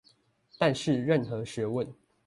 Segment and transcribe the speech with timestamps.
[0.57, 1.89] 但是任何學問